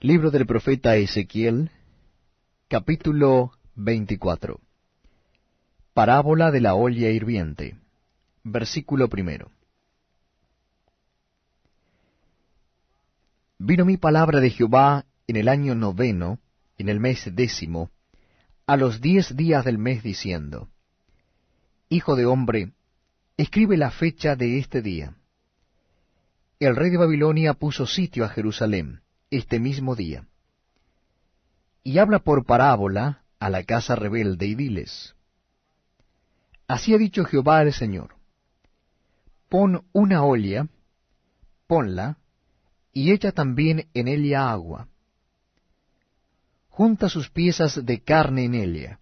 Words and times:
Libro 0.00 0.30
del 0.30 0.46
profeta 0.46 0.94
Ezequiel, 0.94 1.72
capítulo 2.68 3.50
24. 3.74 4.60
Parábola 5.92 6.52
de 6.52 6.60
la 6.60 6.76
olla 6.76 7.10
hirviente. 7.10 7.76
Versículo 8.44 9.08
primero. 9.08 9.50
Vino 13.58 13.84
mi 13.84 13.96
palabra 13.96 14.38
de 14.38 14.50
Jehová 14.50 15.04
en 15.26 15.34
el 15.34 15.48
año 15.48 15.74
noveno, 15.74 16.38
en 16.76 16.88
el 16.88 17.00
mes 17.00 17.34
décimo, 17.34 17.90
a 18.68 18.76
los 18.76 19.00
diez 19.00 19.34
días 19.36 19.64
del 19.64 19.78
mes, 19.78 20.04
diciendo, 20.04 20.68
Hijo 21.88 22.14
de 22.14 22.24
hombre, 22.24 22.70
escribe 23.36 23.76
la 23.76 23.90
fecha 23.90 24.36
de 24.36 24.60
este 24.60 24.80
día. 24.80 25.16
El 26.60 26.76
rey 26.76 26.90
de 26.90 26.98
Babilonia 26.98 27.54
puso 27.54 27.84
sitio 27.84 28.24
a 28.24 28.28
Jerusalén 28.28 29.00
este 29.30 29.60
mismo 29.60 29.94
día. 29.94 30.26
Y 31.82 31.98
habla 31.98 32.20
por 32.20 32.44
parábola 32.44 33.22
a 33.38 33.50
la 33.50 33.64
casa 33.64 33.94
rebelde 33.94 34.46
y 34.46 34.54
diles, 34.54 35.14
Así 36.66 36.94
ha 36.94 36.98
dicho 36.98 37.24
Jehová 37.24 37.62
el 37.62 37.72
Señor, 37.72 38.16
pon 39.48 39.84
una 39.92 40.22
olla, 40.22 40.68
ponla, 41.66 42.18
y 42.92 43.12
echa 43.12 43.32
también 43.32 43.88
en 43.94 44.08
ella 44.08 44.50
agua. 44.50 44.88
Junta 46.68 47.08
sus 47.08 47.30
piezas 47.30 47.84
de 47.84 48.02
carne 48.02 48.44
en 48.44 48.54
ella, 48.54 49.00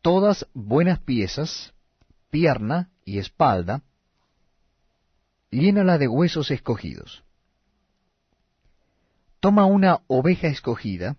todas 0.00 0.46
buenas 0.54 1.00
piezas, 1.00 1.74
pierna 2.30 2.90
y 3.04 3.18
espalda, 3.18 3.82
llénala 5.50 5.98
de 5.98 6.08
huesos 6.08 6.50
escogidos 6.50 7.24
toma 9.40 9.64
una 9.64 10.00
oveja 10.06 10.48
escogida, 10.48 11.16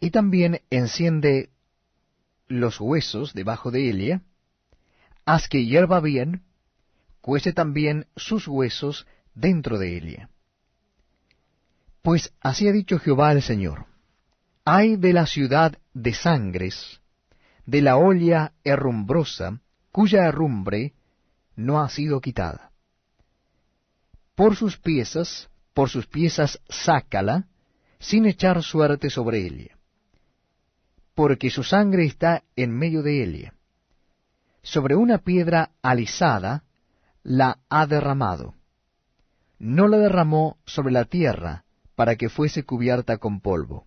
y 0.00 0.10
también 0.10 0.60
enciende 0.70 1.50
los 2.48 2.80
huesos 2.80 3.32
debajo 3.32 3.70
de 3.70 3.88
ella, 3.88 4.22
haz 5.24 5.48
que 5.48 5.64
hierva 5.64 6.00
bien, 6.00 6.42
cuece 7.20 7.52
también 7.52 8.06
sus 8.16 8.46
huesos 8.46 9.06
dentro 9.34 9.78
de 9.78 9.96
ella. 9.96 10.28
Pues 12.02 12.34
así 12.40 12.68
ha 12.68 12.72
dicho 12.72 12.98
Jehová 12.98 13.32
el 13.32 13.42
Señor, 13.42 13.86
hay 14.64 14.96
de 14.96 15.12
la 15.12 15.26
ciudad 15.26 15.78
de 15.94 16.12
sangres, 16.12 17.00
de 17.64 17.80
la 17.80 17.96
olla 17.96 18.52
herrumbrosa, 18.62 19.60
cuya 19.90 20.26
herrumbre 20.26 20.92
no 21.56 21.80
ha 21.80 21.88
sido 21.88 22.20
quitada. 22.20 22.72
Por 24.34 24.56
sus 24.56 24.76
piezas 24.76 25.48
por 25.74 25.90
sus 25.90 26.06
piezas 26.06 26.60
sácala, 26.68 27.48
sin 27.98 28.26
echar 28.26 28.62
suerte 28.62 29.10
sobre 29.10 29.44
ella, 29.44 29.76
porque 31.14 31.50
su 31.50 31.64
sangre 31.64 32.04
está 32.04 32.44
en 32.56 32.70
medio 32.70 33.02
de 33.02 33.22
ella. 33.22 33.54
Sobre 34.62 34.94
una 34.94 35.18
piedra 35.18 35.72
alisada 35.82 36.64
la 37.22 37.58
ha 37.68 37.86
derramado. 37.86 38.54
No 39.58 39.88
la 39.88 39.98
derramó 39.98 40.58
sobre 40.64 40.92
la 40.92 41.04
tierra, 41.04 41.64
para 41.94 42.16
que 42.16 42.28
fuese 42.28 42.64
cubierta 42.64 43.18
con 43.18 43.40
polvo. 43.40 43.86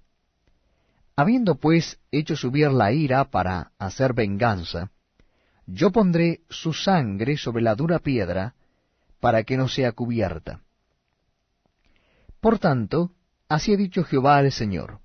Habiendo 1.15 1.55
pues 1.55 1.99
hecho 2.11 2.35
subir 2.35 2.71
la 2.71 2.91
ira 2.91 3.25
para 3.25 3.71
hacer 3.79 4.13
venganza, 4.13 4.91
yo 5.65 5.91
pondré 5.91 6.41
su 6.49 6.73
sangre 6.73 7.37
sobre 7.37 7.63
la 7.63 7.75
dura 7.75 7.99
piedra, 7.99 8.55
para 9.19 9.43
que 9.43 9.57
no 9.57 9.67
sea 9.67 9.91
cubierta 9.91 10.61
por 12.39 12.59
tanto, 12.59 13.11
así 13.49 13.73
ha 13.73 13.77
dicho 13.77 14.03
Jehová 14.03 14.39
el 14.39 14.51
Señor, 14.51 14.99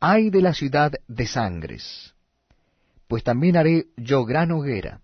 ay 0.00 0.30
de 0.30 0.42
la 0.42 0.54
ciudad 0.54 0.92
de 1.08 1.26
sangres, 1.26 2.14
pues 3.08 3.24
también 3.24 3.56
haré 3.56 3.86
yo 3.96 4.24
gran 4.24 4.52
hoguera, 4.52 5.00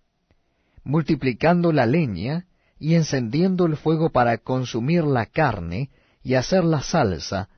multiplicando 0.84 1.72
la 1.72 1.86
leña 1.86 2.46
y 2.78 2.94
encendiendo 2.94 3.66
el 3.66 3.76
fuego 3.76 4.10
para 4.10 4.38
consumir 4.38 5.04
la 5.04 5.26
carne 5.26 5.90
y 6.22 6.34
hacer 6.34 6.64
la 6.64 6.82
salsa, 6.82 7.48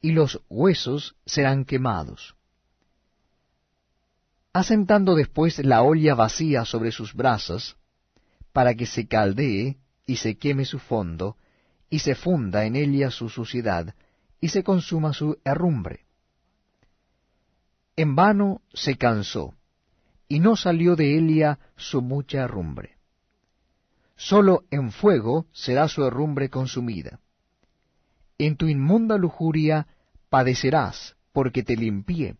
y 0.00 0.12
los 0.12 0.40
huesos 0.48 1.16
serán 1.24 1.64
quemados. 1.64 2.34
Asentando 4.52 5.14
después 5.14 5.64
la 5.64 5.82
olla 5.82 6.14
vacía 6.14 6.64
sobre 6.64 6.92
sus 6.92 7.14
brasas, 7.14 7.76
para 8.52 8.74
que 8.74 8.86
se 8.86 9.06
caldee 9.06 9.78
y 10.06 10.16
se 10.16 10.36
queme 10.36 10.64
su 10.64 10.78
fondo, 10.78 11.36
y 11.92 11.98
se 11.98 12.14
funda 12.14 12.64
en 12.64 12.74
ella 12.74 13.10
su 13.10 13.28
suciedad, 13.28 13.94
y 14.40 14.48
se 14.48 14.64
consuma 14.64 15.12
su 15.12 15.36
herrumbre. 15.44 16.06
En 17.96 18.16
vano 18.16 18.62
se 18.72 18.96
cansó, 18.96 19.54
y 20.26 20.40
no 20.40 20.56
salió 20.56 20.96
de 20.96 21.18
ella 21.18 21.58
su 21.76 22.00
mucha 22.00 22.44
herrumbre. 22.44 22.96
Sólo 24.16 24.64
en 24.70 24.90
fuego 24.90 25.44
será 25.52 25.86
su 25.86 26.02
herrumbre 26.02 26.48
consumida. 26.48 27.20
En 28.38 28.56
tu 28.56 28.68
inmunda 28.68 29.18
lujuria 29.18 29.86
padecerás, 30.30 31.14
porque 31.30 31.62
te 31.62 31.76
limpié, 31.76 32.36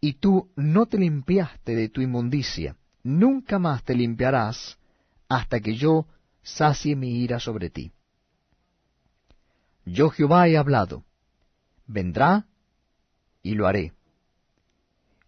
y 0.00 0.12
tú 0.12 0.48
no 0.54 0.86
te 0.86 0.96
limpiaste 0.96 1.74
de 1.74 1.88
tu 1.88 2.02
inmundicia, 2.02 2.76
nunca 3.02 3.58
más 3.58 3.82
te 3.82 3.96
limpiarás, 3.96 4.78
hasta 5.28 5.58
que 5.58 5.74
yo 5.74 6.06
sacie 6.44 6.94
mi 6.94 7.20
ira 7.24 7.40
sobre 7.40 7.68
ti. 7.68 7.90
Yo 9.90 10.10
Jehová 10.10 10.46
he 10.46 10.56
hablado. 10.56 11.04
Vendrá 11.86 12.46
y 13.42 13.54
lo 13.54 13.66
haré. 13.66 13.92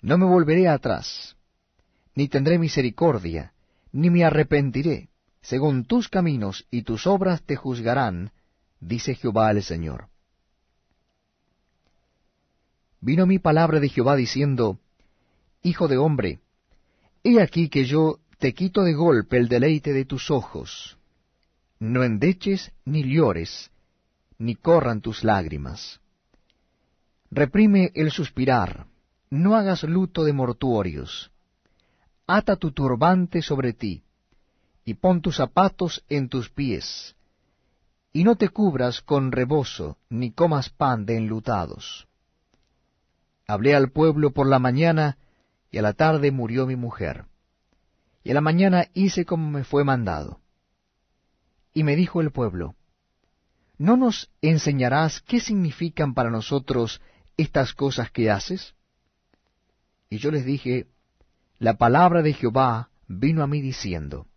No 0.00 0.18
me 0.18 0.24
volveré 0.24 0.68
atrás, 0.68 1.36
ni 2.14 2.28
tendré 2.28 2.58
misericordia, 2.58 3.52
ni 3.90 4.08
me 4.10 4.24
arrepentiré. 4.24 5.08
Según 5.40 5.84
tus 5.84 6.08
caminos 6.08 6.66
y 6.70 6.82
tus 6.82 7.08
obras 7.08 7.42
te 7.42 7.56
juzgarán, 7.56 8.30
dice 8.78 9.16
Jehová 9.16 9.50
el 9.50 9.64
Señor. 9.64 10.06
Vino 13.00 13.26
mi 13.26 13.40
palabra 13.40 13.80
de 13.80 13.88
Jehová 13.88 14.14
diciendo, 14.14 14.78
Hijo 15.62 15.88
de 15.88 15.98
hombre, 15.98 16.38
he 17.24 17.40
aquí 17.40 17.68
que 17.68 17.84
yo 17.84 18.20
te 18.38 18.54
quito 18.54 18.84
de 18.84 18.94
golpe 18.94 19.38
el 19.38 19.48
deleite 19.48 19.92
de 19.92 20.04
tus 20.04 20.30
ojos. 20.30 20.96
No 21.80 22.04
endeches 22.04 22.70
ni 22.84 23.02
llores, 23.02 23.71
ni 24.38 24.54
corran 24.54 25.00
tus 25.00 25.24
lágrimas. 25.24 26.00
Reprime 27.30 27.92
el 27.94 28.10
suspirar, 28.10 28.86
no 29.30 29.56
hagas 29.56 29.84
luto 29.84 30.24
de 30.24 30.32
mortuorios. 30.32 31.30
Ata 32.26 32.56
tu 32.56 32.72
turbante 32.72 33.42
sobre 33.42 33.72
ti, 33.72 34.04
y 34.84 34.94
pon 34.94 35.22
tus 35.22 35.36
zapatos 35.36 36.04
en 36.08 36.28
tus 36.28 36.50
pies, 36.50 37.16
y 38.12 38.24
no 38.24 38.36
te 38.36 38.50
cubras 38.50 39.00
con 39.00 39.32
rebozo, 39.32 39.96
ni 40.10 40.32
comas 40.32 40.68
pan 40.68 41.06
de 41.06 41.16
enlutados. 41.16 42.06
Hablé 43.46 43.74
al 43.74 43.90
pueblo 43.90 44.32
por 44.32 44.46
la 44.46 44.58
mañana, 44.58 45.18
y 45.70 45.78
a 45.78 45.82
la 45.82 45.94
tarde 45.94 46.30
murió 46.30 46.66
mi 46.66 46.76
mujer. 46.76 47.24
Y 48.22 48.30
a 48.30 48.34
la 48.34 48.40
mañana 48.40 48.88
hice 48.92 49.24
como 49.24 49.50
me 49.50 49.64
fue 49.64 49.84
mandado. 49.84 50.40
Y 51.72 51.84
me 51.84 51.96
dijo 51.96 52.20
el 52.20 52.30
pueblo, 52.30 52.76
¿no 53.82 53.96
nos 53.96 54.30
enseñarás 54.42 55.20
qué 55.22 55.40
significan 55.40 56.14
para 56.14 56.30
nosotros 56.30 57.00
estas 57.36 57.74
cosas 57.74 58.12
que 58.12 58.30
haces? 58.30 58.76
Y 60.08 60.18
yo 60.18 60.30
les 60.30 60.44
dije, 60.44 60.86
la 61.58 61.74
palabra 61.74 62.22
de 62.22 62.32
Jehová 62.32 62.90
vino 63.08 63.42
a 63.42 63.48
mí 63.48 63.60
diciendo, 63.60 64.28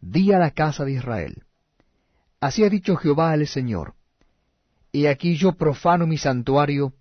di 0.00 0.32
a 0.32 0.38
la 0.38 0.52
casa 0.52 0.86
de 0.86 0.92
Israel, 0.92 1.44
así 2.40 2.64
ha 2.64 2.70
dicho 2.70 2.96
Jehová 2.96 3.34
el 3.34 3.46
Señor, 3.46 3.96
he 4.94 5.10
aquí 5.10 5.36
yo 5.36 5.52
profano 5.52 6.06
mi 6.06 6.16
santuario, 6.16 6.94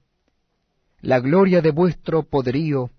la 0.99 1.21
gloria 1.21 1.61
de 1.61 1.71
vuestro 1.71 2.23
poderío, 2.23 2.91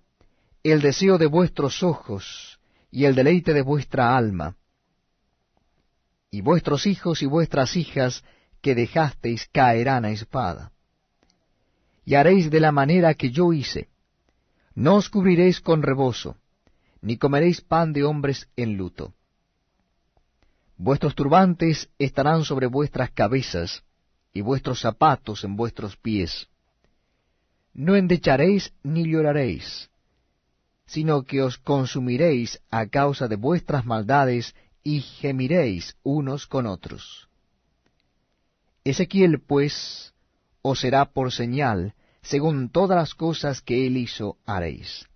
el 0.63 0.81
deseo 0.81 1.19
de 1.19 1.27
vuestros 1.27 1.83
ojos, 1.83 2.59
y 2.91 3.05
el 3.05 3.15
deleite 3.15 3.53
de 3.53 3.61
vuestra 3.61 4.17
alma, 4.17 4.57
y 6.31 6.41
vuestros 6.41 6.87
hijos 6.87 7.21
y 7.21 7.27
vuestras 7.27 7.77
hijas 7.77 8.25
que 8.61 8.75
dejasteis 8.75 9.49
caerán 9.53 10.05
a 10.05 10.11
espada. 10.11 10.73
Y 12.05 12.15
haréis 12.15 12.51
de 12.51 12.61
la 12.61 12.73
manera 12.73 13.15
que 13.15 13.31
yo 13.31 13.53
hice. 13.53 13.89
No 14.75 14.97
os 14.97 15.09
cubriréis 15.09 15.61
con 15.61 15.83
rebozo, 15.83 16.37
ni 17.03 17.17
comeréis 17.17 17.61
pan 17.61 17.93
de 17.93 18.05
hombres 18.05 18.49
en 18.57 18.77
luto. 18.77 19.15
Vuestros 20.77 21.15
turbantes 21.15 21.91
estarán 21.99 22.45
sobre 22.45 22.67
vuestras 22.67 23.11
cabezas, 23.11 23.83
y 24.33 24.41
vuestros 24.41 24.81
zapatos 24.81 25.45
en 25.45 25.57
vuestros 25.57 25.97
pies. 25.97 26.49
No 27.73 27.97
endecharéis 27.97 28.73
ni 28.83 29.07
lloraréis, 29.11 29.91
sino 30.87 31.23
que 31.23 31.43
os 31.43 31.59
consumiréis 31.59 32.61
a 32.71 32.87
causa 32.87 33.29
de 33.29 33.37
vuestras 33.37 33.85
maldades 33.85 34.55
y 34.83 35.01
gemiréis 35.01 35.97
unos 36.03 36.47
con 36.47 36.67
otros. 36.67 37.30
Ezequiel, 38.91 39.41
pues, 39.41 40.15
os 40.63 40.81
será 40.81 41.13
por 41.13 41.33
señal, 41.33 41.95
según 42.23 42.71
todas 42.71 42.97
las 42.97 43.15
cosas 43.15 43.63
que 43.63 43.87
él 43.87 43.97
hizo 43.97 44.37
haréis. 44.47 45.07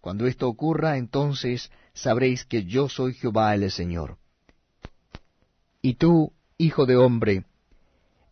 Cuando 0.00 0.26
esto 0.26 0.48
ocurra, 0.48 0.98
entonces 0.98 1.70
sabréis 1.94 2.44
que 2.44 2.64
yo 2.64 2.88
soy 2.88 3.14
Jehová 3.14 3.54
el 3.54 3.70
Señor. 3.70 4.18
Y 5.80 5.94
tú, 5.94 6.32
hijo 6.58 6.86
de 6.86 6.96
hombre, 6.96 7.44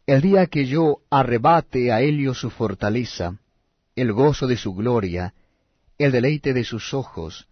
el 0.07 0.21
día 0.21 0.47
que 0.47 0.67
yo 0.67 0.99
arrebate 1.11 1.93
a 1.93 2.01
Helio 2.01 2.35
su 2.35 2.51
fortaleza, 2.51 3.39
el 3.95 4.13
gozo 4.13 4.47
de 4.47 4.57
su 4.57 4.75
gloria, 4.75 5.35
el 5.99 6.13
deleite 6.13 6.53
de 6.53 6.65
sus 6.65 6.93
ojos, 6.93 7.49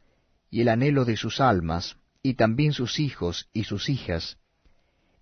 y 0.51 0.63
el 0.63 0.69
anhelo 0.69 1.05
de 1.05 1.17
sus 1.17 1.41
almas, 1.41 1.97
y 2.23 2.35
también 2.35 2.73
sus 2.73 2.99
hijos 2.99 3.49
y 3.53 3.65
sus 3.65 3.89
hijas, 3.89 4.37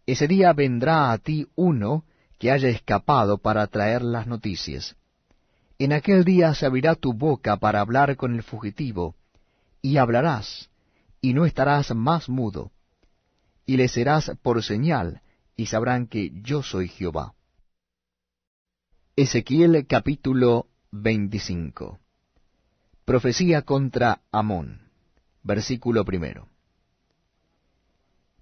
ese 0.09 0.27
día 0.27 0.55
vendrá 0.55 1.13
a 1.13 1.19
ti 1.19 1.47
uno 1.55 2.07
que 2.39 2.51
haya 2.51 2.71
escapado 2.71 3.37
para 3.37 3.67
traer 3.67 4.01
las 4.01 4.27
noticias. 4.27 4.97
En 5.79 5.93
aquel 5.93 6.25
día 6.25 6.55
se 6.55 6.65
abrirá 6.65 6.95
tu 6.95 7.13
boca 7.13 7.59
para 7.59 7.81
hablar 7.81 8.17
con 8.17 8.35
el 8.35 8.43
fugitivo, 8.43 9.17
y 9.83 9.99
hablarás, 9.99 10.71
y 11.21 11.35
no 11.35 11.45
estarás 11.45 11.95
más 11.95 12.31
mudo, 12.31 12.73
y 13.67 13.77
le 13.77 13.87
serás 13.89 14.33
por 14.41 14.63
señal, 14.65 15.21
y 15.57 15.67
sabrán 15.67 16.07
que 16.07 16.33
yo 16.41 16.63
soy 16.63 16.89
Jehová. 16.89 17.35
Ezequiel 19.15 19.87
capítulo 19.87 20.69
25 20.91 21.99
Profecía 23.05 23.61
contra 23.61 24.23
Amón 24.33 24.89
Versículo 25.43 26.07
primero 26.07 26.49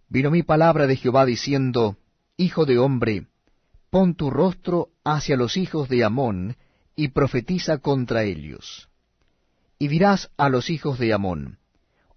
Vino 0.09 0.31
mi 0.31 0.43
palabra 0.43 0.87
de 0.87 0.97
Jehová 0.97 1.25
diciendo, 1.27 1.97
Hijo 2.37 2.65
de 2.65 2.79
hombre, 2.79 3.27
pon 3.91 4.15
tu 4.15 4.31
rostro 4.31 4.91
hacia 5.05 5.37
los 5.37 5.57
hijos 5.57 5.89
de 5.89 6.05
Amón, 6.05 6.57
y 6.95 7.09
profetiza 7.09 7.79
contra 7.79 8.25
ellos. 8.25 8.89
Y 9.79 9.89
dirás 9.89 10.31
a 10.37 10.49
los 10.49 10.71
hijos 10.71 10.99
de 10.99 11.13
Amón, 11.13 11.59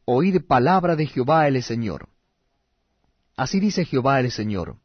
Oíd 0.05 0.41
palabra 0.47 0.95
de 0.95 1.05
Jehová 1.05 1.47
el 1.47 1.61
Señor. 1.61 2.09
Así 3.35 3.59
dice 3.59 3.85
Jehová 3.85 4.19
el 4.19 4.31
Señor, 4.31 4.77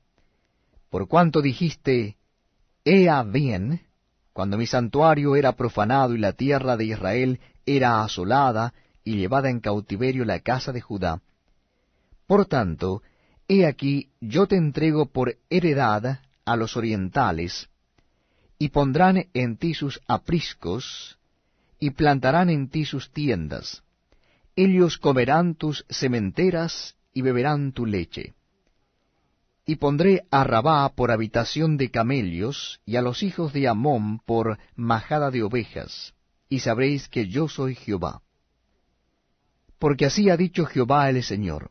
por 0.90 1.08
cuanto 1.08 1.42
dijiste, 1.42 2.16
Ea 2.84 3.22
bien, 3.22 3.82
cuando 4.32 4.58
mi 4.58 4.66
santuario 4.66 5.36
era 5.36 5.52
profanado 5.52 6.14
y 6.14 6.18
la 6.18 6.32
tierra 6.32 6.76
de 6.76 6.84
Israel 6.84 7.40
era 7.66 8.02
asolada 8.02 8.74
y 9.02 9.16
llevada 9.16 9.48
en 9.48 9.60
cautiverio 9.60 10.24
la 10.24 10.40
casa 10.40 10.72
de 10.72 10.80
Judá. 10.80 11.22
Por 12.26 12.46
tanto, 12.46 13.02
he 13.48 13.66
aquí 13.66 14.10
yo 14.20 14.46
te 14.46 14.56
entrego 14.56 15.06
por 15.06 15.36
heredad 15.50 16.20
a 16.44 16.56
los 16.56 16.76
orientales, 16.76 17.68
y 18.58 18.68
pondrán 18.68 19.26
en 19.34 19.56
ti 19.56 19.74
sus 19.74 20.00
apriscos, 20.06 21.18
y 21.78 21.90
plantarán 21.90 22.48
en 22.48 22.68
ti 22.68 22.84
sus 22.84 23.10
tiendas. 23.12 23.82
Ellos 24.56 24.98
comerán 24.98 25.54
tus 25.54 25.84
sementeras 25.88 26.96
y 27.12 27.22
beberán 27.22 27.72
tu 27.72 27.86
leche. 27.86 28.34
Y 29.66 29.76
pondré 29.76 30.26
a 30.30 30.44
Rabá 30.44 30.88
por 30.94 31.10
habitación 31.10 31.76
de 31.76 31.90
camellos, 31.90 32.80
y 32.86 32.96
a 32.96 33.02
los 33.02 33.22
hijos 33.22 33.52
de 33.52 33.68
Amón 33.68 34.20
por 34.20 34.58
majada 34.76 35.30
de 35.30 35.42
ovejas, 35.42 36.14
y 36.48 36.60
sabréis 36.60 37.08
que 37.08 37.28
yo 37.28 37.48
soy 37.48 37.74
Jehová. 37.74 38.22
Porque 39.78 40.06
así 40.06 40.30
ha 40.30 40.36
dicho 40.36 40.64
Jehová 40.66 41.10
el 41.10 41.22
Señor, 41.22 41.70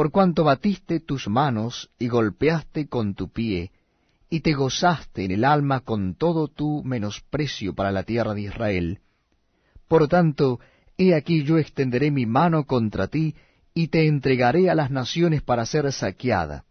por 0.00 0.12
cuanto 0.12 0.44
batiste 0.44 1.00
tus 1.00 1.28
manos 1.28 1.90
y 1.98 2.08
golpeaste 2.08 2.88
con 2.88 3.14
tu 3.14 3.30
pie, 3.30 3.70
y 4.30 4.40
te 4.40 4.54
gozaste 4.54 5.26
en 5.26 5.30
el 5.30 5.44
alma 5.44 5.80
con 5.80 6.14
todo 6.14 6.48
tu 6.48 6.82
menosprecio 6.84 7.74
para 7.74 7.92
la 7.92 8.02
tierra 8.04 8.32
de 8.32 8.40
Israel. 8.40 9.00
Por 9.88 10.08
tanto, 10.08 10.58
he 10.96 11.14
aquí 11.14 11.44
yo 11.44 11.58
extenderé 11.58 12.10
mi 12.10 12.24
mano 12.24 12.64
contra 12.64 13.08
ti, 13.08 13.34
y 13.74 13.88
te 13.88 14.06
entregaré 14.06 14.70
a 14.70 14.74
las 14.74 14.90
naciones 14.90 15.42
para 15.42 15.66
ser 15.66 15.92
saqueada. 15.92 16.64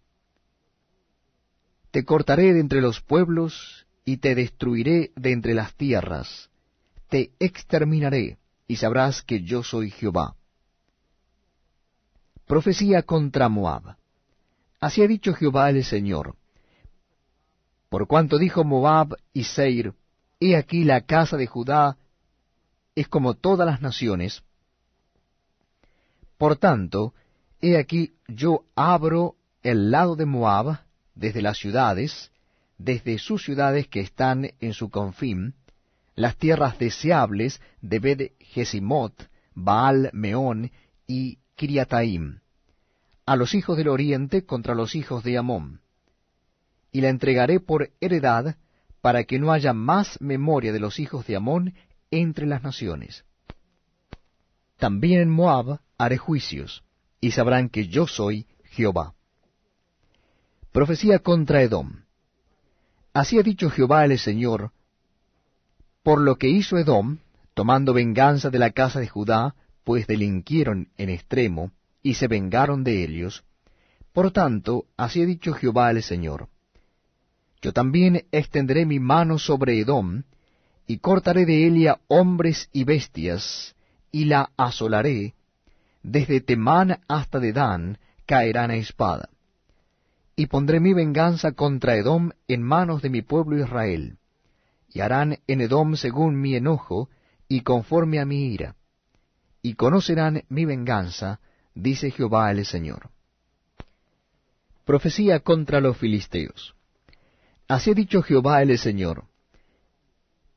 Te 1.92 2.06
cortaré 2.06 2.52
de 2.56 2.62
entre 2.62 2.82
los 2.82 3.00
pueblos, 3.00 3.86
y 4.06 4.18
te 4.18 4.34
destruiré 4.34 5.12
de 5.16 5.34
entre 5.34 5.54
las 5.54 5.76
tierras. 5.76 6.50
Te 7.10 7.30
exterminaré, 7.38 8.40
y 8.68 8.78
sabrás 8.78 9.22
que 9.22 9.44
yo 9.44 9.62
soy 9.62 9.92
Jehová. 9.92 10.39
Profecía 12.50 13.04
contra 13.04 13.48
Moab. 13.48 13.96
Así 14.80 15.04
ha 15.04 15.08
dicho 15.08 15.36
Jehová 15.36 15.70
el 15.70 15.84
Señor. 15.84 16.36
Por 17.90 18.08
cuanto 18.08 18.40
dijo 18.40 18.64
Moab 18.64 19.18
y 19.34 19.44
Seir, 19.44 19.94
he 20.40 20.56
aquí 20.56 20.84
la 20.84 21.02
casa 21.02 21.38
de 21.38 21.46
Judá 21.46 21.98
es 22.96 23.08
como 23.08 23.36
todas 23.36 23.68
las 23.68 23.82
naciones. 23.82 24.42
Por 26.40 26.56
tanto, 26.56 27.14
he 27.62 27.78
aquí 27.78 28.14
yo 28.28 28.64
abro 28.76 29.36
el 29.62 29.92
lado 29.92 30.16
de 30.16 30.26
Moab 30.26 30.80
desde 31.14 31.44
las 31.44 31.60
ciudades, 31.60 32.32
desde 32.80 33.20
sus 33.20 33.44
ciudades 33.44 33.88
que 33.88 34.00
están 34.00 34.50
en 34.60 34.74
su 34.74 34.90
confín, 34.90 35.54
las 36.16 36.36
tierras 36.36 36.80
deseables 36.80 37.62
de 37.84 38.00
Bed 38.00 38.32
Jesimot, 38.40 39.30
Baal 39.54 40.10
Meón 40.14 40.72
y 41.06 41.38
A 43.26 43.36
los 43.36 43.54
hijos 43.54 43.78
del 43.78 43.90
oriente 43.90 44.46
contra 44.46 44.76
los 44.76 44.96
hijos 44.96 45.24
de 45.24 45.38
Amón 45.38 45.82
y 46.92 47.02
la 47.02 47.10
entregaré 47.10 47.60
por 47.60 47.92
heredad, 48.02 48.56
para 49.02 49.24
que 49.24 49.40
no 49.40 49.54
haya 49.54 49.74
más 49.74 50.20
memoria 50.20 50.74
de 50.74 50.80
los 50.80 51.00
hijos 51.00 51.26
de 51.26 51.36
Amón 51.36 51.74
entre 52.12 52.46
las 52.46 52.64
naciones. 52.64 53.24
También 54.78 55.22
en 55.22 55.30
Moab 55.30 55.80
haré 55.98 56.18
juicios, 56.18 56.84
y 57.22 57.32
sabrán 57.32 57.70
que 57.70 57.88
yo 57.88 58.08
soy 58.08 58.46
Jehová. 58.64 59.14
Profecía 60.72 61.20
contra 61.20 61.62
Edom. 61.62 62.04
Así 63.14 63.40
ha 63.40 63.44
dicho 63.44 63.70
Jehová 63.70 64.06
el 64.06 64.18
Señor, 64.20 64.72
por 66.04 66.22
lo 66.22 66.38
que 66.38 66.48
hizo 66.48 66.78
Edom, 66.78 67.20
tomando 67.54 67.94
venganza 67.94 68.50
de 68.50 68.60
la 68.60 68.72
casa 68.72 69.00
de 69.00 69.08
Judá, 69.08 69.56
pues 69.84 70.08
delinquieron 70.08 70.90
en 70.98 71.10
extremo, 71.10 71.72
y 72.02 72.16
se 72.16 72.28
vengaron 72.28 72.84
de 72.84 73.04
ellos. 73.04 73.44
Por 74.14 74.32
tanto, 74.32 74.86
así 74.98 75.22
ha 75.22 75.26
dicho 75.26 75.54
Jehová 75.54 75.92
el 75.92 76.04
Señor, 76.04 76.50
yo 77.62 77.74
también 77.74 78.26
extenderé 78.32 78.86
mi 78.86 79.00
mano 79.00 79.38
sobre 79.38 79.80
Edom, 79.80 80.24
y 80.88 81.00
cortaré 81.00 81.46
de 81.46 81.68
Elia 81.68 82.00
hombres 82.08 82.70
y 82.72 82.84
bestias, 82.84 83.76
y 84.12 84.26
la 84.26 84.52
asolaré, 84.58 85.34
desde 86.02 86.42
Temán 86.42 87.02
hasta 87.08 87.40
Dedán 87.40 88.00
caerán 88.26 88.72
a 88.72 88.76
espada. 88.76 89.30
Y 90.36 90.48
pondré 90.48 90.80
mi 90.80 90.94
venganza 90.94 91.52
contra 91.52 91.98
Edom 91.98 92.32
en 92.48 92.64
manos 92.64 93.02
de 93.02 93.10
mi 93.10 93.22
pueblo 93.22 93.60
Israel, 93.60 94.18
y 94.92 95.02
harán 95.02 95.40
en 95.48 95.62
Edom 95.62 95.96
según 95.96 96.40
mi 96.40 96.56
enojo, 96.56 97.10
y 97.48 97.62
conforme 97.62 98.20
a 98.20 98.26
mi 98.26 98.54
ira. 98.54 98.76
Y 99.62 99.74
conocerán 99.74 100.44
mi 100.50 100.66
venganza, 100.66 101.40
dice 101.76 102.12
Jehová 102.12 102.52
el 102.52 102.66
Señor. 102.66 103.10
Profecía 104.86 105.40
contra 105.42 105.82
los 105.82 105.98
filisteos. 105.98 106.76
Así 107.68 107.92
ha 107.92 107.94
dicho 107.94 108.22
Jehová 108.24 108.62
el 108.62 108.78
Señor. 108.78 109.26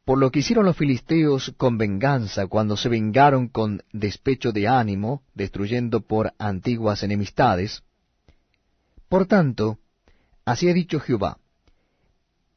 Por 0.04 0.18
lo 0.18 0.30
que 0.30 0.40
hicieron 0.40 0.64
los 0.64 0.76
filisteos 0.76 1.52
con 1.56 1.78
venganza 1.78 2.46
cuando 2.46 2.76
se 2.76 2.88
vengaron 2.88 3.48
con 3.48 3.82
despecho 3.92 4.50
de 4.52 4.66
ánimo, 4.66 5.22
destruyendo 5.34 6.00
por 6.00 6.32
antiguas 6.38 7.02
enemistades. 7.02 7.82
Por 9.08 9.26
tanto, 9.26 9.78
así 10.44 10.68
ha 10.68 10.72
dicho 10.72 10.98
Jehová, 10.98 11.38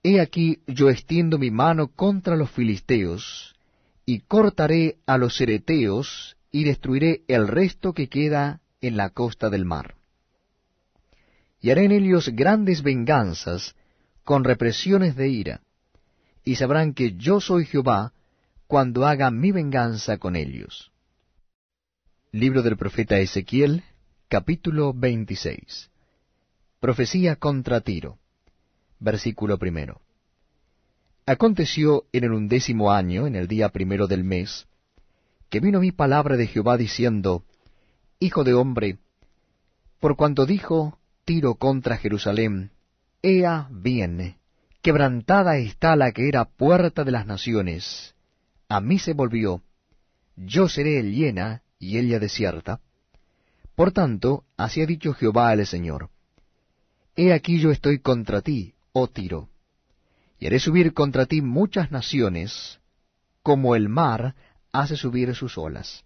He 0.07 0.21
aquí 0.21 0.59
yo 0.67 0.91
extiendo 0.91 1.39
mi 1.39 1.49
mano 1.49 1.87
contra 1.87 2.35
los 2.35 2.51
filisteos, 2.51 3.54
y 4.05 4.19
cortaré 4.19 4.97
a 5.05 5.17
los 5.17 5.35
cereteos, 5.37 6.37
y 6.51 6.63
destruiré 6.63 7.23
el 7.27 7.47
resto 7.47 7.93
que 7.93 8.07
queda 8.07 8.61
en 8.79 8.95
la 8.95 9.09
costa 9.09 9.49
del 9.49 9.65
mar. 9.65 9.95
Y 11.59 11.71
haré 11.71 11.85
en 11.85 11.91
ellos 11.91 12.29
grandes 12.29 12.81
venganzas, 12.81 13.75
con 14.23 14.43
represiones 14.43 15.15
de 15.15 15.29
ira, 15.29 15.61
y 16.43 16.55
sabrán 16.55 16.93
que 16.93 17.13
yo 17.13 17.41
soy 17.41 17.65
Jehová 17.65 18.13
cuando 18.67 19.05
haga 19.05 19.31
mi 19.31 19.51
venganza 19.51 20.17
con 20.17 20.35
ellos. 20.35 20.91
Libro 22.31 22.61
del 22.61 22.77
profeta 22.77 23.17
Ezequiel, 23.17 23.83
capítulo 24.27 24.93
26. 24.93 25.89
Profecía 26.79 27.35
contra 27.37 27.81
Tiro. 27.81 28.19
Versículo 28.99 29.57
primero. 29.57 30.04
Aconteció 31.27 32.05
en 32.11 32.23
el 32.23 32.33
undécimo 32.33 32.91
año, 32.91 33.25
en 33.25 33.35
el 33.35 33.47
día 33.47 33.69
primero 33.69 34.05
del 34.05 34.23
mes, 34.23 34.67
que 35.49 35.59
vino 35.59 35.79
mi 35.79 35.91
palabra 35.91 36.37
de 36.37 36.45
Jehová 36.45 36.77
diciendo, 36.77 37.43
Hijo 38.19 38.43
de 38.43 38.53
hombre, 38.53 38.99
por 39.99 40.15
cuanto 40.15 40.45
dijo 40.45 40.99
Tiro 41.25 41.55
contra 41.55 41.97
Jerusalén, 41.97 42.71
Ea 43.23 43.67
bien, 43.71 44.37
Quebrantada 44.83 45.57
está 45.57 45.95
la 45.95 46.11
que 46.11 46.27
era 46.27 46.45
puerta 46.45 47.03
de 47.03 47.11
las 47.11 47.25
naciones. 47.25 48.13
A 48.69 48.81
mí 48.81 48.99
se 48.99 49.13
volvió. 49.13 49.63
Yo 50.35 50.69
seré 50.69 51.01
llena 51.01 51.63
y 51.79 51.97
ella 51.97 52.19
desierta. 52.19 52.81
Por 53.73 53.91
tanto, 53.91 54.43
así 54.57 54.83
ha 54.83 54.85
dicho 54.85 55.13
Jehová 55.13 55.51
el 55.53 55.65
Señor. 55.65 56.11
He 57.15 57.33
aquí 57.33 57.59
yo 57.59 57.71
estoy 57.71 57.97
contra 57.97 58.41
ti, 58.41 58.75
oh 58.91 59.07
Tiro, 59.07 59.49
y 60.39 60.47
haré 60.47 60.59
subir 60.59 60.93
contra 60.93 61.25
ti 61.25 61.41
muchas 61.41 61.91
naciones, 61.91 62.79
como 63.41 63.75
el 63.75 63.89
mar 63.89 64.35
hace 64.71 64.97
subir 64.97 65.33
sus 65.35 65.57
olas. 65.57 66.03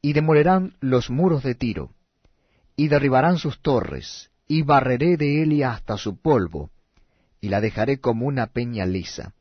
Y 0.00 0.12
demolerán 0.12 0.76
los 0.80 1.10
muros 1.10 1.42
de 1.42 1.54
Tiro, 1.54 1.90
y 2.76 2.88
derribarán 2.88 3.38
sus 3.38 3.60
torres, 3.60 4.30
y 4.46 4.62
barreré 4.62 5.16
de 5.16 5.42
Elia 5.42 5.72
hasta 5.72 5.96
su 5.96 6.16
polvo, 6.16 6.70
y 7.40 7.48
la 7.48 7.60
dejaré 7.60 7.98
como 7.98 8.26
una 8.26 8.46
peña 8.46 8.86
lisa. 8.86 9.34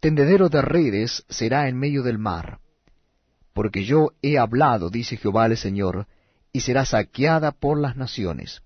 Tendedero 0.00 0.48
de 0.48 0.62
redes 0.62 1.24
será 1.28 1.68
en 1.68 1.78
medio 1.78 2.02
del 2.02 2.18
mar, 2.18 2.58
porque 3.52 3.84
yo 3.84 4.10
he 4.20 4.36
hablado, 4.36 4.90
dice 4.90 5.16
Jehová 5.16 5.46
el 5.46 5.56
Señor, 5.56 6.06
y 6.52 6.60
será 6.60 6.84
saqueada 6.84 7.52
por 7.52 7.78
las 7.78 7.96
naciones. 7.96 8.62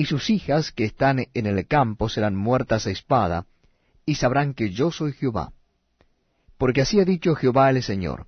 Y 0.00 0.06
sus 0.06 0.30
hijas 0.30 0.72
que 0.72 0.86
están 0.86 1.26
en 1.34 1.44
el 1.44 1.66
campo 1.66 2.08
serán 2.08 2.34
muertas 2.34 2.86
a 2.86 2.90
espada, 2.90 3.44
y 4.06 4.14
sabrán 4.14 4.54
que 4.54 4.70
yo 4.70 4.90
soy 4.90 5.12
Jehová. 5.12 5.52
Porque 6.56 6.80
así 6.80 7.00
ha 7.00 7.04
dicho 7.04 7.34
Jehová 7.34 7.68
el 7.68 7.82
Señor. 7.82 8.26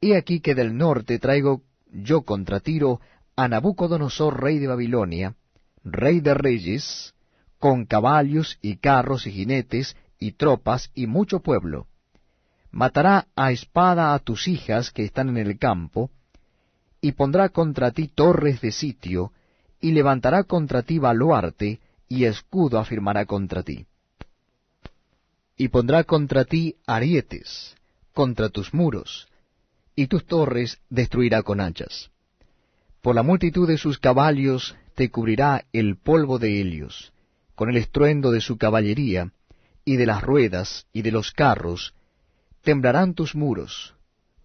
He 0.00 0.16
aquí 0.16 0.40
que 0.40 0.54
del 0.54 0.74
norte 0.74 1.18
traigo 1.18 1.60
yo 1.92 2.22
contra 2.22 2.60
Tiro 2.60 3.02
a 3.36 3.46
Nabucodonosor, 3.46 4.42
rey 4.42 4.58
de 4.58 4.68
Babilonia, 4.68 5.34
rey 5.84 6.20
de 6.20 6.32
reyes, 6.32 7.12
con 7.58 7.84
caballos 7.84 8.58
y 8.62 8.76
carros 8.76 9.26
y 9.26 9.32
jinetes 9.32 9.98
y 10.18 10.32
tropas 10.32 10.90
y 10.94 11.06
mucho 11.06 11.40
pueblo. 11.40 11.88
Matará 12.70 13.26
a 13.36 13.52
espada 13.52 14.14
a 14.14 14.18
tus 14.18 14.48
hijas 14.48 14.92
que 14.92 15.04
están 15.04 15.28
en 15.28 15.36
el 15.36 15.58
campo, 15.58 16.10
y 17.02 17.12
pondrá 17.12 17.50
contra 17.50 17.90
ti 17.90 18.08
torres 18.08 18.62
de 18.62 18.72
sitio, 18.72 19.34
y 19.86 19.92
levantará 19.92 20.42
contra 20.42 20.82
ti 20.82 20.98
baluarte, 20.98 21.78
y 22.08 22.24
escudo 22.24 22.80
afirmará 22.80 23.24
contra 23.24 23.62
ti. 23.62 23.86
Y 25.56 25.68
pondrá 25.68 26.02
contra 26.02 26.44
ti 26.44 26.74
arietes, 26.88 27.76
contra 28.12 28.48
tus 28.48 28.74
muros, 28.74 29.28
y 29.94 30.08
tus 30.08 30.26
torres 30.26 30.80
destruirá 30.90 31.44
con 31.44 31.60
hachas. 31.60 32.10
Por 33.00 33.14
la 33.14 33.22
multitud 33.22 33.68
de 33.68 33.78
sus 33.78 34.00
caballos 34.00 34.74
te 34.96 35.08
cubrirá 35.08 35.66
el 35.72 35.96
polvo 35.96 36.40
de 36.40 36.60
Helios, 36.60 37.12
con 37.54 37.70
el 37.70 37.76
estruendo 37.76 38.32
de 38.32 38.40
su 38.40 38.58
caballería, 38.58 39.30
y 39.84 39.98
de 39.98 40.06
las 40.06 40.20
ruedas, 40.20 40.88
y 40.92 41.02
de 41.02 41.12
los 41.12 41.30
carros, 41.30 41.94
temblarán 42.62 43.14
tus 43.14 43.36
muros, 43.36 43.94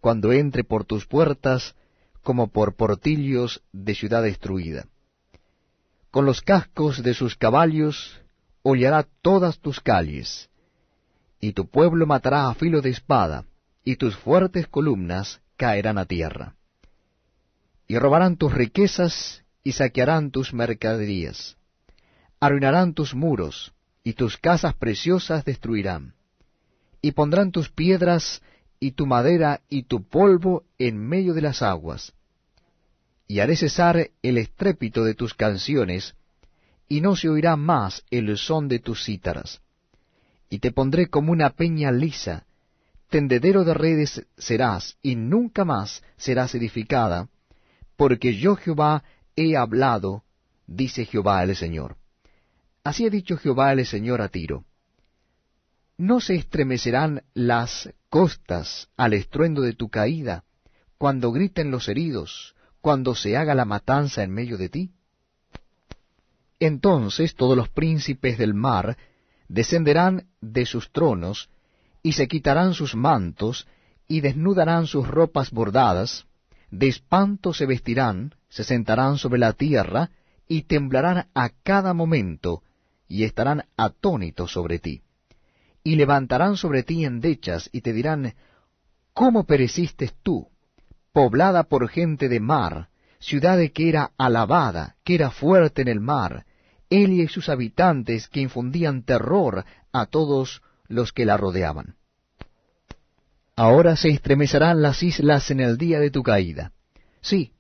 cuando 0.02 0.34
entre 0.34 0.64
por 0.64 0.86
tus 0.86 1.08
puertas, 1.08 1.74
como 2.22 2.52
por 2.52 2.76
portillos 2.76 3.64
de 3.72 3.96
ciudad 3.96 4.22
destruida. 4.22 4.86
Con 6.12 6.26
los 6.26 6.42
cascos 6.42 7.02
de 7.04 7.14
sus 7.14 7.36
caballos 7.36 8.22
hollará 8.64 9.08
todas 9.22 9.60
tus 9.60 9.80
calles, 9.80 10.50
y 11.40 11.54
tu 11.54 11.68
pueblo 11.68 12.06
matará 12.06 12.50
a 12.50 12.54
filo 12.54 12.82
de 12.82 12.90
espada, 12.90 13.46
y 13.84 13.96
tus 13.96 14.16
fuertes 14.16 14.68
columnas 14.68 15.42
caerán 15.58 15.98
a 15.98 16.06
tierra 16.06 16.56
y 17.92 18.00
robarán 18.00 18.38
tus 18.38 18.54
riquezas 18.54 19.44
y 19.66 19.74
saquearán 19.74 20.32
tus 20.32 20.54
mercaderías. 20.54 21.58
Arruinarán 22.40 22.94
tus 22.94 23.14
muros, 23.14 23.74
y 24.02 24.14
tus 24.14 24.38
casas 24.38 24.76
preciosas 24.76 25.44
destruirán. 25.44 26.14
Y 27.02 27.12
pondrán 27.12 27.52
tus 27.52 27.70
piedras 27.70 28.42
y 28.80 28.92
tu 28.92 29.08
madera 29.08 29.60
y 29.68 29.84
tu 29.84 30.04
polvo 30.04 30.64
en 30.78 31.06
medio 31.06 31.34
de 31.34 31.42
las 31.42 31.62
aguas. 31.62 32.14
Y 33.32 33.40
haré 33.40 33.56
cesar 33.56 34.10
el 34.22 34.38
estrépito 34.38 35.06
de 35.06 35.16
tus 35.16 35.34
canciones, 35.34 36.16
y 36.90 37.00
no 37.00 37.16
se 37.16 37.30
oirá 37.30 37.56
más 37.56 38.04
el 38.12 38.38
son 38.38 38.68
de 38.68 38.80
tus 38.80 39.06
cítaras. 39.06 39.62
Y 40.50 40.60
te 40.60 40.74
pondré 40.74 41.08
como 41.08 41.32
una 41.32 41.52
peña 41.52 41.94
lisa, 41.94 42.46
tendedero 43.10 43.64
de 43.64 43.74
redes 43.74 44.28
serás, 44.38 44.98
y 45.02 45.16
nunca 45.16 45.64
más 45.64 46.04
serás 46.18 46.56
edificada, 46.56 47.30
porque 47.96 48.36
yo 48.36 48.58
Jehová 48.58 49.06
he 49.38 49.56
hablado, 49.56 50.26
dice 50.68 51.06
Jehová 51.06 51.42
el 51.42 51.56
Señor. 51.56 51.96
Así 52.84 53.06
ha 53.06 53.10
dicho 53.10 53.38
Jehová 53.38 53.72
el 53.72 53.86
Señor 53.86 54.22
a 54.22 54.28
Tiro. 54.28 54.66
¿No 55.98 56.20
se 56.20 56.36
estremecerán 56.36 57.24
las 57.34 57.94
costas 58.10 58.90
al 58.98 59.14
estruendo 59.14 59.62
de 59.62 59.72
tu 59.72 59.88
caída, 59.88 60.44
cuando 60.98 61.32
griten 61.32 61.72
los 61.72 61.88
heridos, 61.88 62.56
cuando 62.82 63.16
se 63.16 63.38
haga 63.38 63.56
la 63.56 63.66
matanza 63.66 64.24
en 64.24 64.32
medio 64.32 64.58
de 64.58 64.70
ti? 64.70 64.92
Entonces 66.60 67.36
todos 67.36 67.56
los 67.56 67.70
príncipes 67.70 68.38
del 68.38 68.54
mar 68.54 68.98
descenderán 69.48 70.28
de 70.42 70.66
sus 70.66 70.92
tronos, 70.92 71.50
y 72.04 72.14
se 72.14 72.28
quitarán 72.28 72.74
sus 72.74 72.96
mantos, 72.96 73.68
y 74.08 74.22
desnudarán 74.22 74.88
sus 74.88 75.08
ropas 75.08 75.52
bordadas, 75.52 76.26
de 76.70 76.88
espanto 76.88 77.54
se 77.54 77.66
vestirán, 77.66 78.36
se 78.50 78.64
sentarán 78.64 79.18
sobre 79.18 79.40
la 79.40 79.54
tierra, 79.54 80.10
y 80.48 80.64
temblarán 80.64 81.28
a 81.34 81.50
cada 81.64 81.94
momento, 81.94 82.64
y 83.08 83.24
estarán 83.24 83.66
atónitos 83.76 84.52
sobre 84.52 84.80
ti. 84.80 85.02
Y 85.84 85.96
levantarán 85.96 86.58
sobre 86.58 86.84
ti 86.84 87.06
endechas, 87.06 87.70
y 87.72 87.82
te 87.82 87.92
dirán, 87.92 88.34
¿Cómo 89.14 89.46
pereciste 89.46 90.12
tú, 90.24 90.48
poblada 91.14 91.64
por 91.64 91.90
gente 91.90 92.30
de 92.30 92.40
mar, 92.40 92.90
ciudad 93.20 93.60
que 93.74 93.90
era 93.90 94.12
alabada, 94.18 94.96
que 95.04 95.16
era 95.16 95.32
fuerte 95.32 95.82
en 95.82 95.88
el 95.88 96.00
mar, 96.00 96.46
Elia 96.90 97.24
y 97.24 97.28
sus 97.28 97.50
habitantes 97.50 98.28
que 98.28 98.42
infundían 98.42 99.04
terror 99.04 99.66
a 99.94 100.06
todos 100.06 100.62
los 100.88 101.14
que 101.14 101.26
la 101.26 101.38
rodeaban? 101.38 101.96
Ahora 103.56 103.96
se 103.96 104.10
estremecerán 104.10 104.82
las 104.82 105.04
islas 105.04 105.52
en 105.52 105.60
el 105.60 105.78
día 105.78 106.00
de 106.00 106.12
tu 106.12 106.24
caída. 106.24 106.72
Sí, 107.22 107.54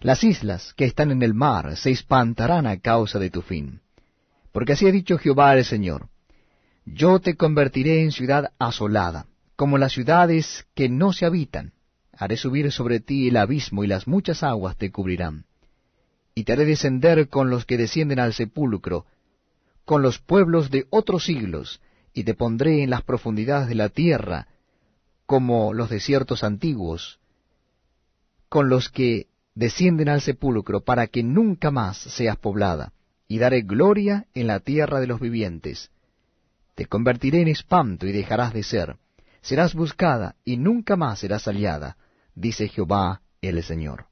las 0.00 0.24
islas 0.24 0.74
que 0.74 0.84
están 0.84 1.10
en 1.10 1.22
el 1.22 1.32
mar 1.32 1.76
se 1.76 1.90
espantarán 1.90 2.66
a 2.66 2.78
causa 2.80 3.18
de 3.18 3.30
tu 3.30 3.40
fin. 3.40 3.80
Porque 4.52 4.72
así 4.72 4.86
ha 4.86 4.92
dicho 4.92 5.18
Jehová 5.18 5.56
el 5.56 5.64
Señor, 5.64 6.08
yo 6.84 7.20
te 7.20 7.36
convertiré 7.36 8.02
en 8.02 8.12
ciudad 8.12 8.52
asolada, 8.58 9.26
como 9.56 9.78
las 9.78 9.92
ciudades 9.92 10.66
que 10.74 10.88
no 10.88 11.12
se 11.12 11.24
habitan. 11.24 11.72
Haré 12.18 12.36
subir 12.36 12.70
sobre 12.72 13.00
ti 13.00 13.28
el 13.28 13.36
abismo 13.36 13.84
y 13.84 13.86
las 13.86 14.06
muchas 14.06 14.42
aguas 14.42 14.76
te 14.76 14.90
cubrirán. 14.90 15.46
Y 16.34 16.44
te 16.44 16.52
haré 16.52 16.64
descender 16.64 17.28
con 17.28 17.50
los 17.50 17.64
que 17.64 17.76
descienden 17.76 18.18
al 18.18 18.32
sepulcro, 18.32 19.06
con 19.84 20.02
los 20.02 20.18
pueblos 20.18 20.70
de 20.70 20.86
otros 20.90 21.24
siglos, 21.24 21.80
y 22.12 22.24
te 22.24 22.34
pondré 22.34 22.82
en 22.82 22.90
las 22.90 23.02
profundidades 23.02 23.68
de 23.68 23.74
la 23.74 23.88
tierra, 23.88 24.48
como 25.26 25.72
los 25.72 25.90
desiertos 25.90 26.44
antiguos, 26.44 27.18
con 28.48 28.68
los 28.68 28.88
que 28.88 29.26
descienden 29.54 30.08
al 30.08 30.20
sepulcro, 30.20 30.80
para 30.80 31.06
que 31.06 31.22
nunca 31.22 31.70
más 31.70 31.98
seas 31.98 32.36
poblada, 32.36 32.92
y 33.28 33.38
daré 33.38 33.62
gloria 33.62 34.26
en 34.34 34.46
la 34.46 34.60
tierra 34.60 35.00
de 35.00 35.06
los 35.06 35.20
vivientes. 35.20 35.90
Te 36.74 36.86
convertiré 36.86 37.40
en 37.40 37.48
espanto 37.48 38.06
y 38.06 38.12
dejarás 38.12 38.52
de 38.52 38.62
ser. 38.62 38.96
Serás 39.40 39.74
buscada 39.74 40.36
y 40.44 40.56
nunca 40.56 40.96
más 40.96 41.20
serás 41.20 41.44
hallada, 41.44 41.96
dice 42.34 42.68
Jehová 42.68 43.22
el 43.40 43.62
Señor. 43.62 44.06